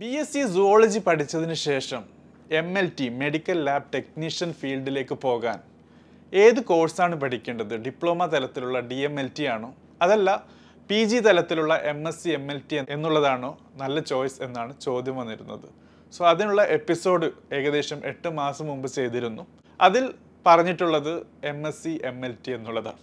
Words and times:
B 0.00 0.08
S 0.20 0.32
C 0.32 0.40
zoology 0.54 0.98
പഠിച്ചതിന് 0.98 1.54
ശേഷം 1.54 2.02
M 2.60 2.78
L 2.78 2.86
T 2.98 3.08
medical 3.20 3.58
lab 3.64 3.84
technician 3.94 4.52
ഫീൽഡിലേക്ക് 4.52 5.14
പോകാൻ 5.14 5.58
ഏത് 6.32 6.60
കോഴ്സാണ് 6.70 7.16
പഠിക്കേണ്ടത്? 7.20 7.74
ഡിപ്ലോമ 7.84 8.26
തലത്തിലുള്ള 8.26 8.80
ഡി 8.80 8.94
എം 8.94 9.20
എൽ 9.20 9.30
ടി 9.38 9.44
ആണോ? 9.44 9.74
അതല്ല 10.02 10.46
പി 10.90 11.04
ജി 11.04 11.18
തലത്തിലുള്ള 11.18 11.74
M 11.92 12.08
S 12.08 12.20
C 12.22 12.30
M 12.30 12.50
L 12.52 12.60
T 12.70 12.76
എന്നുള്ളതാണോ? 12.94 13.58
നല്ല 13.76 14.00
ചോയ്സ് 14.00 14.42
എന്നാണ് 14.42 14.74
ചോദ്യം 14.80 15.16
വന്നിരുന്നത്. 15.16 15.68
സോ 16.12 16.24
അതിനുള്ള 16.24 16.64
എപ്പിസോഡ് 16.78 17.28
ഏകദേശം 17.52 18.00
എട്ട് 18.04 18.28
മാസം 18.28 18.66
മുമ്പ് 18.66 18.88
ചെയ്തിരുന്നു. 18.88 19.46
അതിൽ 19.80 20.14
പറഞ്ഞിട്ടുള്ളത് 20.46 21.12
M 21.52 21.68
S 21.68 21.82
C 21.84 22.00
M 22.04 22.26
L 22.26 22.36
T 22.46 22.52
എന്നുള്ളതാണ്. 22.52 23.00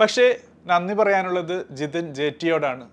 പക്ഷേ 0.00 0.26
നന്ദി 0.66 0.94
പറയാനുള്ളത് 0.94 1.56
ജിതിൻ 1.70 2.14
ജേറ്റിയോടാണ് 2.14 2.86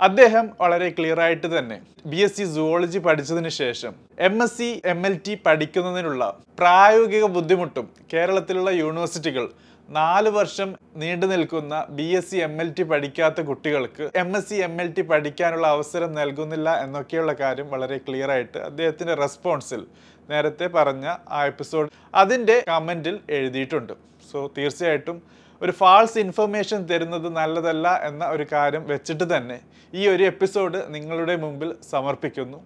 അദ്ദേഹം 0.00 0.44
വളരെ 0.60 0.86
ക്ലിയർ 0.90 1.18
ആയിട്ട് 1.20 1.48
തന്നെ 1.48 1.76
ബി 2.10 2.18
എസ് 2.18 2.36
സി 2.36 2.44
സുവോളജി 2.52 2.98
പഠിച്ചതിന് 2.98 3.50
ശേഷം 3.56 3.92
M 4.18 4.36
S 4.42 4.56
C 4.58 4.68
M 4.84 5.00
L 5.06 5.14
T 5.26 5.34
പഠിക്കുന്നതിനുള്ള 5.44 6.24
പ്രായോഗിക 6.58 7.24
ബുദ്ധിമുട്ടും 7.34 7.86
കേരളത്തിലുള്ള 8.12 8.70
യൂണിവേഴ്സിറ്റികൾ 8.78 9.44
നാല് 9.88 10.30
വർഷം 10.30 10.68
നീണ്ടു 10.96 11.26
നിൽക്കുന്ന 11.26 11.74
B 11.90 12.06
S 12.12 12.30
C 12.30 12.38
M 12.38 12.54
L 12.62 12.68
T 12.72 12.84
പഠിക്കാത്ത 12.84 13.40
കുട്ടികൾക്ക് 13.42 14.04
M 14.14 14.30
S 14.36 14.48
C 14.48 14.58
M 14.62 14.74
L 14.80 14.88
T 14.96 15.02
പഠിക്കാനുള്ള 15.02 15.66
അവസരം 15.68 16.10
നൽകുന്നില്ല 16.14 16.70
എന്നൊക്കെയുള്ള 16.82 17.32
കാര്യം 17.40 17.68
വളരെ 17.70 17.98
ക്ലിയർ 18.06 18.30
ആയിട്ട് 18.30 18.58
അദ്ദേഹത്തിന്റെ 18.66 19.16
റെസ്പോൺസിൽ 19.16 19.82
നേരത്തെ 20.30 20.66
പറഞ്ഞ 20.66 21.06
ആ 21.28 21.40
എപ്പിസോഡ് 21.44 21.88
അതിന്റെ 22.14 22.56
കമന്റിൽ 22.68 23.20
എഴുതിയിട്ടുണ്ട്. 23.30 23.94
സോ 24.30 24.38
തീർച്ചയായിട്ടും 24.58 25.16
ഒരു 25.62 25.72
ഫാൾസ് 25.72 26.18
ഇൻഫർമേഷൻ 26.18 26.80
തരുന്നത് 26.90 27.28
നല്ലതല്ല 27.38 27.88
എന്ന 28.08 28.24
ഒരു 28.28 28.46
കാര്യം 28.52 28.82
വെച്ചിട്ട് 28.88 29.36
തന്നെ 29.36 29.58
ഈ 29.94 30.08
ഒരു 30.08 30.22
എപ്പിസോഡ് 30.22 30.78
നിങ്ങളുടെ 30.94 31.36
മുമ്പിൽ 31.36 31.70
സമർപ്പിക്കുന്നു. 31.90 32.58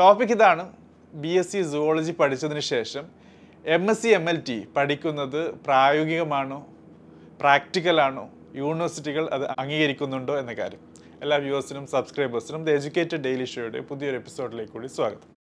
ടോപ്പിക് 0.00 0.34
ഇതാണ് 0.36 0.64
ബി 1.14 1.28
എസ് 1.28 1.52
സി 1.52 1.62
സുവോളജി 1.62 2.12
പഠിച്ചതിന് 2.12 2.62
ശേഷം 2.72 3.04
M 3.76 3.84
S 3.90 4.02
C 4.02 4.08
M 4.08 4.26
L 4.30 4.38
T 4.48 4.58
പഠിക്കുന്നത് 4.76 5.40
പ്രായോഗികമാണോ 5.66 6.66
പ്രാക്ടിക്കലാണോ 7.40 8.24
യൂണിവേഴ്സിറ്റികൾ 8.62 9.24
അത് 9.36 9.46
അംഗീകരിക്കുന്നുണ്ടോ 9.62 10.36
എന്ന 10.42 10.52
കാര്യം. 10.52 10.82
എല്ലാ 11.22 11.36
വ്യൂവേഴ്സിനും 11.36 11.86
സബ്സ്ക്രൈബേഴ്സിനും 11.86 12.64
ദ 12.64 12.76
എഡ്യൂക്കേറ്റഡ് 12.78 13.24
ഡെയിലി 13.28 13.48
ഷോയുടെ 13.54 13.80
പുതിയൊരു 13.80 14.16
എപ്പിസോഡിലേക്ക് 14.16 14.72
കൂടി 14.72 14.86
സ്വാഗതം. 14.88 15.35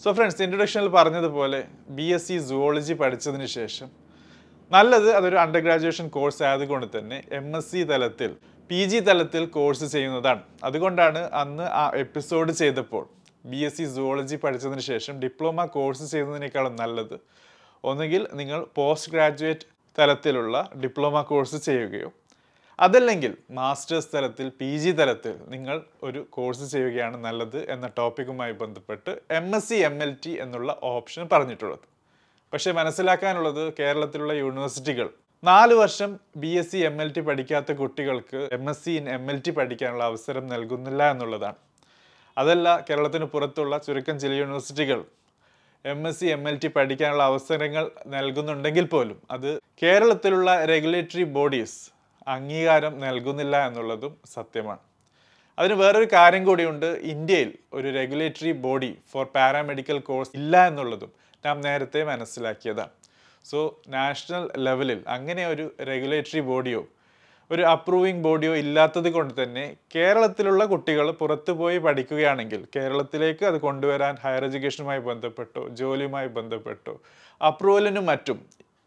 സോ 0.00 0.08
ഫ്രണ്ട്സ് 0.12 0.42
ഇൻട്രൊഡക്ഷനിൽ 0.42 0.88
പറഞ്ഞതുപോലെ 0.88 1.58
ബി 1.90 2.04
എസ് 2.16 2.26
സി 2.28 2.36
സുവോളജി 2.48 2.94
പഠിച്ചതിന് 2.94 3.46
ശേഷം 3.54 3.88
നല്ലത് 4.70 5.08
അതൊരു 5.10 5.36
അണ്ടർ 5.36 5.60
ഗ്രാജുവേഷൻ 5.60 6.06
കോഴ്സ് 6.08 6.42
ആയതുകൊണ്ട് 6.42 6.86
തന്നെ 6.98 7.18
എം 7.32 7.46
എസ് 7.56 7.70
സി 7.70 7.80
തലത്തിൽ 7.84 8.30
പി 8.70 8.80
ജി 8.84 8.98
തലത്തിൽ 8.98 9.44
കോഴ്സ് 9.46 9.86
ചെയ്യുന്നതാണ്. 9.92 10.42
അതുകൊണ്ടാണ് 10.64 11.20
അന്ന് 11.32 11.66
ആ 11.82 11.84
എപ്പിസോഡ് 11.94 12.52
ചെയ്തപ്പോൾ 12.52 13.04
ബി 13.44 13.60
എസ് 13.68 13.76
സി 13.76 13.86
സുവോളജി 13.94 14.36
പഠിച്ചതിന് 14.36 14.84
ശേഷം 14.90 15.16
ഡിപ്ലോമ 15.20 15.64
കോഴ്സ് 15.76 16.06
ചെയ്യുന്നതിനേക്കാളും 16.12 16.76
നല്ലത് 16.76 17.16
ഒന്നുകിൽ 17.84 18.22
നിങ്ങൾ 18.34 18.60
പോസ്റ്റ് 18.74 19.12
ഗ്രാജുവേറ്റ് 19.12 19.66
തലത്തിലുള്ള 19.98 20.56
ഡിപ്ലോമ 20.84 21.22
കോഴ്സ് 21.22 21.60
ചെയ്യുകയോ 21.64 22.10
അതല്ലെങ്കിൽ 22.84 23.32
മാസ്റ്റേഴ്സ് 23.50 24.10
തലത്തിൽ 24.14 24.52
പി 24.60 24.76
ജി 24.76 24.90
തലത്തിൽ 24.90 25.36
നിങ്ങൾ 25.48 25.82
ഒരു 26.02 26.26
കോഴ്സ് 26.30 26.72
ചെയ്യുകയാണ് 26.72 27.16
നല്ലത് 27.24 27.70
എന്ന 27.70 27.86
ടോപ്പിക്കുമായി 27.98 28.52
ബന്ധപ്പെട്ട് 28.52 29.12
M 29.38 29.56
S 29.56 29.68
C 29.68 29.74
M 29.74 30.02
L 30.02 30.16
T 30.24 30.32
എന്നുള്ള 30.40 30.78
ഓപ്ഷൻ 30.82 31.28
പറഞ്ഞിട്ടുള്ളത്. 31.32 31.84
പക്ഷേ 32.52 32.72
മനസ്സിലാക്കാനുള്ളത് 32.72 33.74
കേരളത്തിലുള്ള 33.80 34.32
യൂണിവേഴ്സിറ്റികൾ 34.32 35.08
നാല് 35.42 35.74
വർഷം 35.74 36.18
B 36.36 36.52
S 36.60 36.72
C 36.72 36.76
M 36.76 37.02
L 37.02 37.12
T 37.16 37.20
പഠിക്കാത്ത 37.20 37.72
കുട്ടികൾക്ക് 37.72 38.48
M 38.52 38.70
S 38.70 38.84
C 38.84 38.90
in 38.90 39.08
M 39.16 39.30
L 39.30 39.42
T 39.46 39.50
പഠിക്കാനുള്ള 39.50 40.04
അവസരം 40.04 40.46
നൽകുന്നില്ല 40.46 41.10
എന്നുള്ളതാണ്. 41.10 41.58
അതല്ല 42.36 42.84
കേരളത്തിന് 42.90 43.24
പുറത്തുള്ള 43.24 43.78
ചുരുക്കം 43.78 44.18
ചില 44.20 44.32
യൂണിവേഴ്സിറ്റികൾ 44.32 45.04
M 45.84 46.08
S 46.08 46.20
C 46.20 46.26
M 46.26 46.48
L 46.48 46.56
T 46.62 46.68
പഠിക്കാനുള്ള 46.68 47.22
അവസരങ്ങൾ 47.22 47.90
നൽകുന്നുണ്ടെങ്കിൽ 48.06 48.84
പോലും 48.84 49.18
അത് 49.30 49.50
കേരളത്തിലുള്ള 49.82 50.64
റെഗുലേറ്ററി 50.64 51.24
ബോഡീസ് 51.38 51.78
അംഗീകാരം 52.34 52.94
നൽകുന്നില്ല 53.04 53.56
എന്നുള്ളതും 53.68 54.12
സത്യമാണ്. 54.34 54.82
അതിന് 55.58 55.76
വേറൊരു 55.82 56.08
കാര്യം 56.12 56.42
കൂടിയുണ്ട്. 56.44 56.86
ഇന്ത്യയിൽ 57.14 57.50
ഒരു 57.72 57.88
regulatory 57.98 58.52
body 58.66 58.90
for 59.12 59.24
paramedical 59.36 59.98
course 60.08 60.32
ഇല്ല 60.40 60.66
എന്നുള്ളതും 60.66 61.10
നാം 61.46 61.56
നേരത്തെ 61.60 62.00
മനസ്സിലാക്കിയതാണ്. 62.04 62.94
സോ 63.44 63.58
നാഷണൽ 63.88 64.44
ലെവലിൽ 64.66 65.00
അങ്ങനെ 65.16 65.42
ഒരു 65.46 65.66
റെഗുലേറ്ററി 65.90 66.40
ബോഡിയോ 66.50 66.80
ഒരു 67.50 67.62
അപ്രൂവിങ് 67.72 68.22
ബോഡിയോ 68.24 68.52
ഇല്ലാത്തത് 68.62 69.08
കൊണ്ട് 69.12 69.32
തന്നെ 69.42 69.62
കേരളത്തിലുള്ള 69.94 70.62
കുട്ടികൾ 70.64 71.06
പുറത്തു 71.20 71.52
പോയി 71.52 71.78
പഠിക്കുകയാണെങ്കിൽ 71.78 72.60
കേരളത്തിലേക്ക് 72.76 73.44
അത് 73.44 73.58
കൊണ്ടുവരാൻ 73.60 74.14
ഹയർ 74.24 74.44
എഡ്യൂക്കേഷനുമായി 74.44 75.02
ബന്ധപ്പെട്ടോ 75.10 75.62
ജോലിയുമായി 75.80 76.28
ബന്ധപ്പെട്ടോ 76.38 76.94
അപ്രൂവലിനും 77.40 78.06
മറ്റും 78.06 78.40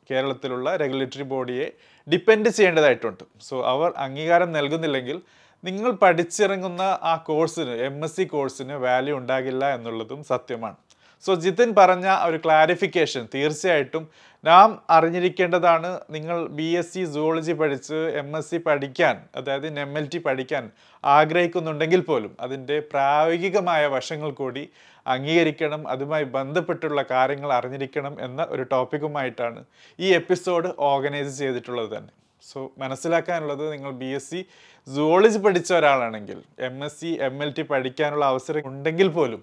കേരളത്തിലുള്ള 0.09 0.75
റെഗുലേറ്ററി 0.75 1.23
ബോഡിയെ 1.23 1.67
ഡിപ്പെൻഡ് 2.11 2.49
ചെയ്യേണ്ടതായിട്ടുണ്ട്. 2.49 3.23
സോ 3.41 3.55
അവർ 3.73 3.93
അംഗീകാരം 3.97 4.51
നൽകുന്നില്ലെങ്കിൽ 4.51 5.17
നിങ്ങൾ 5.63 5.91
പഠിച്ചിറങ്ങുന്ന 5.91 6.81
ആ 6.81 7.15
കോഴ്സിന് 7.27 7.73
എം 7.89 7.97
എസ് 8.05 8.15
സി 8.15 8.23
കോഴ്സിന് 8.25 8.73
വാല്യൂ 8.73 9.17
ഉണ്ടാകില്ല 9.17 9.65
എന്നുള്ളതും 9.75 10.23
സത്യമാണ്. 10.23 10.75
സോ 11.23 11.33
ജിതിൻ 11.35 11.73
പറഞ്ഞ 11.77 12.07
ഒരു 12.25 12.37
ക്ലാരിഫിക്കേഷൻ 12.37 13.27
തീർച്ചയായിട്ടും 13.33 14.07
നാം 14.43 14.79
അറിഞ്ഞിരിക്കേണ്ടതാണ് 14.89 15.99
നിങ്ങൾ 16.09 16.47
ബി 16.47 16.63
എസ് 16.63 16.93
സി 16.93 17.05
സുവോളജി 17.05 17.53
പഠിച്ച് 17.53 17.93
എം 17.93 18.37
എസ് 18.37 18.49
സി 18.49 18.57
പഠിക്കാൻ 18.57 19.17
അതായത് 19.35 19.79
എം 19.79 19.97
എൽ 19.97 20.05
ടി 20.05 20.17
പഠിക്കാൻ 20.17 20.71
ആഗ്രഹിക്കുന്നുണ്ടെങ്കിൽ 21.05 21.99
പോലും 21.99 22.35
അതിന്റെ 22.39 22.79
പ്രായോഗികമായ 22.79 23.85
വശങ്ങൾ 23.87 24.31
കൂടി 24.31 24.69
അംഗീകരിക്കണം 25.05 25.87
അതുമായി 25.87 26.23
ബന്ധപ്പെട്ടുള്ള 26.23 27.05
കാര്യങ്ങൾ 27.11 27.53
അറിഞ്ഞിരിക്കണം 27.53 28.17
എന്ന 28.21 28.47
ഒരു 28.49 28.63
ടോപ്പിക്കുമായിട്ടാണ് 28.63 29.65
ഈ 29.99 30.09
എപ്പിസോഡ് 30.13 30.69
ഓർഗനൈസ് 30.79 31.37
ചെയ്തിട്ടുള്ളത് 31.37 31.97
തന്നെ. 31.97 32.11
സോ 32.43 32.71
മനസ്സിലാക്കാനുള്ളത് 32.77 33.73
നിങ്ങൾ 33.73 33.91
ബി 33.91 34.05
എസ് 34.05 34.29
സി 34.29 34.45
സുവോളജി 34.87 35.37
പഠിച്ച 35.37 35.73
ഒരാളാണെങ്കിൽ 35.73 36.43
M 36.59 36.85
S 36.85 36.99
C 37.01 37.17
M 37.21 37.43
L 37.43 37.51
T 37.51 37.61
പഠിക്കാനുള്ള 37.61 38.25
അവസരം 38.25 38.61
ഉണ്ടെങ്കിൽ 38.65 39.07
പോലും 39.07 39.41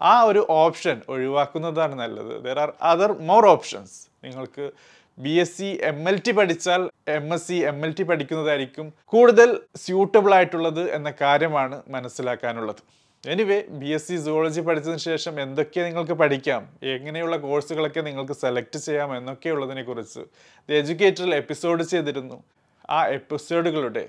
ആ 0.00 0.22
ഒരു 0.22 0.46
ഓപ്ഷൻ 0.48 1.02
ഒഴിവാക്കുന്നതാണ് 1.08 1.94
നല്ലത്. 1.94 2.44
There 2.44 2.58
are 2.58 2.72
other 2.82 3.12
more 3.12 3.46
options 3.46 4.08
നിങ്ങൾക്ക് 4.24 4.72
B 5.18 5.30
S 5.30 5.58
C 5.58 5.78
M 5.82 6.08
L 6.08 6.18
T 6.26 6.32
പഠിച്ചാൽ 6.32 6.90
M 7.08 7.34
S 7.34 7.48
C 7.48 7.54
M 7.54 7.86
L 7.86 7.92
T 7.92 8.02
പഠിക്കുന്നതായിരിക്കും 8.02 8.92
കൂടുതൽ 9.04 9.60
സ്യൂട്ടബിൾ 9.76 10.34
ആയിട്ടുള്ളത് 10.34 10.90
എന്ന 10.90 11.12
കാര്യമാണ് 11.20 11.82
മനസ്സിലാക്കാനുള്ളത്. 11.88 12.82
Anyway 13.26 13.64
B 13.68 13.86
S 13.86 14.08
C 14.08 14.16
zoology 14.16 14.60
പഠിച്ചതിന് 14.60 14.98
ശേഷം 14.98 15.40
എന്തൊക്കെ 15.40 15.80
നിങ്ങൾക്ക് 15.80 16.12
പഠിക്കാം 16.12 16.68
എങ്ങനെയുള്ള 16.82 17.36
കോഴ്സുകളൊക്കെ 17.36 18.00
നിങ്ങൾക്ക് 18.00 18.32
സെലക്ട് 18.32 18.78
ചെയ്യാം 18.78 19.16
എന്നൊക്കെയുള്ളതിനെ 19.16 19.82
കുറിച്ച് 19.82 20.20
ദ 20.68 20.72
എഡ്യൂക്കേറ്ററിൽ 20.72 21.34
എപ്പിസോഡ് 21.34 21.82
ചെയ്തിരുന്നു. 21.82 22.42
ആ 22.90 23.06
എപ്പിസോഡുകളുടെ 23.06 24.08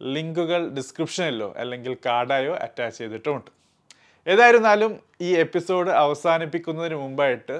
ലിങ്കുകൾ 0.00 0.68
ഡിസ്ക്രിപ്ഷനിലോ 0.68 1.54
അല്ലെങ്കിൽ 1.56 1.96
കാർഡായോ 2.06 2.54
അറ്റാച്ച് 2.54 2.98
ചെയ്തിട്ടുമുണ്ട്. 2.98 3.63
ഏതായിരുന്നാലും 4.26 4.92
ഈ 5.20 5.30
എപ്പിസോഡ് 5.36 5.90
അവസാനിപ്പിക്കുന്നതിന് 5.90 6.94
മുമ്പായിട്ട് 6.94 7.56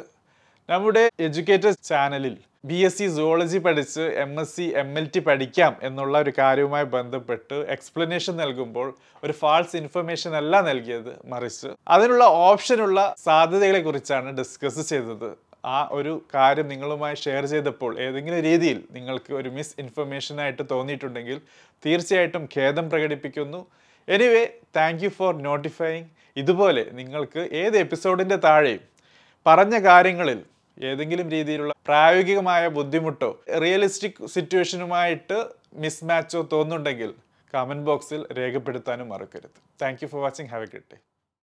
നമ്മുടെ 0.68 1.10
എഡ്യൂക്കേറ്റഡ് 1.20 1.74
ചാനലിൽ 1.84 2.36
ബി 2.64 2.74
എസ് 2.74 2.98
സി 2.98 3.06
സുവോളജി 3.16 3.58
പഠിച്ച് 3.58 4.00
M 4.00 4.40
S 4.40 4.56
C 4.56 4.62
M 4.62 4.98
L 4.98 5.10
T 5.14 5.20
പഠിക്കാം 5.20 5.76
എന്നുള്ള 5.82 6.18
ഒരു 6.18 6.32
കാര്യവുമായി 6.38 6.84
ബന്ധപ്പെട്ട് 6.84 7.54
എക്സ്പ്ലനേഷൻ 7.54 8.36
നൽകുമ്പോൾ 8.36 8.94
ഒരു 9.24 9.32
ഫാൾസ് 9.32 9.76
ഇൻഫർമേഷൻ 9.76 10.36
അല്ല 10.36 10.60
നൽകിയത് 10.60 11.12
മറിച്ച് 11.24 11.68
അതിനുള്ള 11.88 12.24
ഓപ്ഷനുള്ള 12.24 13.14
സാധ്യതകളെ 13.24 13.80
കുറിച്ചാണ് 13.80 14.36
ഡിസ്കസ് 14.38 14.88
ചെയ്തത്. 14.88 15.36
ആ 15.66 15.88
ഒരു 15.92 16.22
കാര്യം 16.34 16.68
നിങ്ങളുമായി 16.68 17.14
ഷെയർ 17.14 17.44
ചെയ്തപ്പോൾ 17.46 18.00
ഏതെങ്കിലും 18.00 18.40
രീതിയിൽ 18.40 18.84
നിങ്ങൾക്ക് 18.90 19.34
ഒരു 19.34 19.48
മിസ് 19.48 19.76
ഇൻഫർമേഷനായിട്ട് 19.78 20.62
തോന്നിയിട്ടുണ്ടെങ്കിൽ 20.70 21.40
തീർച്ചയായിട്ടും 21.86 22.48
ഖേദം 22.56 22.90
പ്രകടിപ്പിക്കുന്നു. 22.90 23.66
Anyway 24.08 24.48
thank 24.76 25.04
you 25.04 25.08
for 25.08 25.42
notifying. 25.42 26.08
ഇതുപോലെ 26.40 26.82
നിങ്ങൾക്ക് 26.98 27.42
ഏത് 27.62 27.76
എപ്പിസോഡിന്റെ 27.84 28.36
താഴെയും 28.46 28.82
പറഞ്ഞ 29.46 29.76
കാര്യങ്ങളിൽ 29.88 30.40
ഏതെങ്കിലും 30.90 31.28
രീതിയിലുള്ള 31.34 31.72
പ്രായോഗികമായ 31.88 32.62
ബുദ്ധിമുട്ടോ 32.78 33.30
റിയലിസ്റ്റിക് 33.64 34.20
സിറ്റുവേഷനുമായിട്ട് 34.34 35.38
മിസ്മാച്ചോ 35.84 36.42
തോന്നുന്നുണ്ടെങ്കിൽ 36.52 37.10
കമന്റ് 37.54 37.86
ബോക്സിൽ 37.88 38.20
രേഖപ്പെടുത്താനും 38.38 39.08
മറക്കരുത്. 39.08 39.58
Thank 39.82 40.00
you 40.02 40.08
for 40.08 40.22
watching 40.22 40.48
have 40.48 40.66
a 40.68 40.70
good 40.74 40.88
day 40.92 40.96